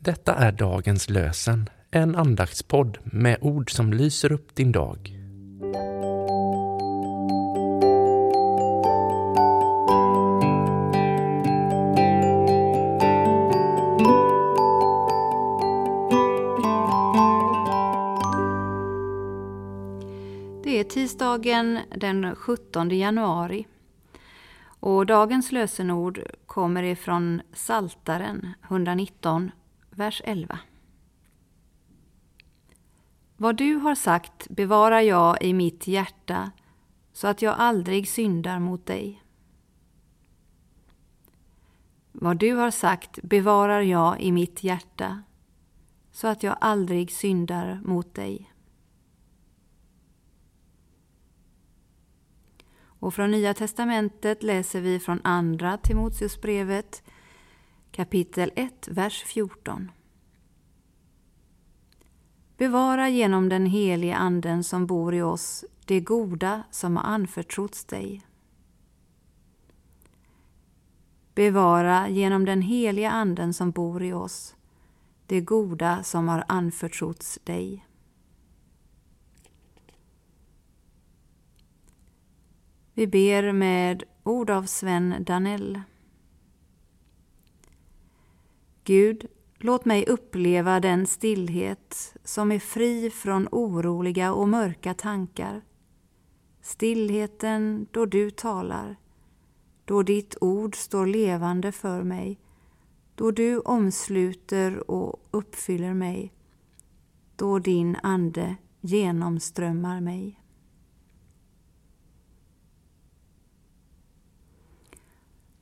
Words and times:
Detta 0.00 0.34
är 0.34 0.52
dagens 0.52 1.10
lösen, 1.10 1.68
en 1.90 2.16
andaktspodd 2.16 2.98
med 3.04 3.38
ord 3.40 3.70
som 3.70 3.92
lyser 3.92 4.32
upp 4.32 4.54
din 4.54 4.72
dag. 4.72 4.98
Det 20.64 20.80
är 20.80 20.84
tisdagen 20.84 21.78
den 21.96 22.36
17 22.36 22.90
januari 22.90 23.66
och 24.80 25.06
dagens 25.06 25.52
lösenord 25.52 26.20
kommer 26.46 26.82
ifrån 26.82 27.42
Saltaren 27.52 28.54
119, 28.68 29.50
vers 29.96 30.22
11. 30.24 30.58
Vad 33.36 33.56
du 33.56 33.74
har 33.74 33.94
sagt 33.94 34.48
bevarar 34.48 35.00
jag 35.00 35.42
i 35.42 35.52
mitt 35.52 35.86
hjärta 35.86 36.50
så 37.12 37.28
att 37.28 37.42
jag 37.42 37.54
aldrig 37.58 38.08
syndar 38.08 38.58
mot 38.58 38.86
dig. 38.86 39.22
Vad 42.12 42.36
du 42.36 42.52
har 42.52 42.70
sagt 42.70 43.22
bevarar 43.22 43.80
jag 43.80 44.20
i 44.20 44.32
mitt 44.32 44.64
hjärta 44.64 45.22
så 46.12 46.28
att 46.28 46.42
jag 46.42 46.56
aldrig 46.60 47.12
syndar 47.12 47.80
mot 47.84 48.14
dig. 48.14 48.52
Och 52.84 53.14
från 53.14 53.30
Nya 53.30 53.54
testamentet 53.54 54.42
läser 54.42 54.80
vi 54.80 55.00
från 55.00 55.20
Andra 55.24 55.76
Timoteusbrevet 55.76 57.02
kapitel 57.96 58.50
1, 58.56 58.88
vers 58.88 59.22
14. 59.22 59.90
Bevara 62.56 63.08
genom 63.08 63.48
den 63.48 63.66
helige 63.66 64.16
Anden 64.16 64.64
som 64.64 64.86
bor 64.86 65.14
i 65.14 65.22
oss 65.22 65.64
det 65.84 66.00
goda 66.00 66.62
som 66.70 66.96
har 66.96 67.04
anförtrotts 67.04 67.84
dig. 67.84 68.26
Bevara 71.34 72.08
genom 72.08 72.44
den 72.44 72.62
helige 72.62 73.10
Anden 73.10 73.54
som 73.54 73.70
bor 73.70 74.02
i 74.02 74.12
oss 74.12 74.56
det 75.26 75.40
goda 75.40 76.02
som 76.02 76.28
har 76.28 76.44
anförtrotts 76.48 77.38
dig. 77.44 77.86
Vi 82.94 83.06
ber 83.06 83.52
med 83.52 84.02
ord 84.22 84.50
av 84.50 84.62
Sven 84.62 85.14
Danell. 85.20 85.80
Gud, 88.86 89.26
låt 89.58 89.84
mig 89.84 90.06
uppleva 90.06 90.80
den 90.80 91.06
stillhet 91.06 92.14
som 92.24 92.52
är 92.52 92.58
fri 92.58 93.10
från 93.10 93.48
oroliga 93.52 94.32
och 94.32 94.48
mörka 94.48 94.94
tankar. 94.94 95.62
Stillheten 96.60 97.86
då 97.90 98.06
du 98.06 98.30
talar, 98.30 98.96
då 99.84 100.02
ditt 100.02 100.36
ord 100.40 100.76
står 100.76 101.06
levande 101.06 101.72
för 101.72 102.02
mig, 102.02 102.40
då 103.14 103.30
du 103.30 103.58
omsluter 103.58 104.90
och 104.90 105.20
uppfyller 105.30 105.94
mig, 105.94 106.32
då 107.36 107.58
din 107.58 107.96
ande 108.02 108.56
genomströmmar 108.80 110.00
mig. 110.00 110.40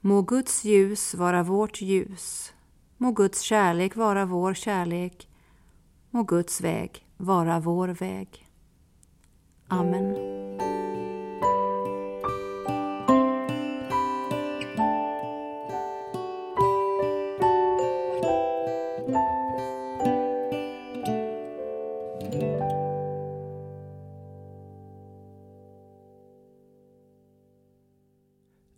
Må 0.00 0.22
Guds 0.22 0.64
ljus 0.64 1.14
vara 1.14 1.42
vårt 1.42 1.80
ljus. 1.80 2.54
Må 3.04 3.10
Guds 3.10 3.40
kärlek 3.40 3.96
vara 3.96 4.24
vår 4.24 4.54
kärlek. 4.54 5.28
Må 6.10 6.22
Guds 6.22 6.60
väg 6.60 7.06
vara 7.16 7.60
vår 7.60 7.88
väg. 7.88 8.46
Amen. 9.68 10.14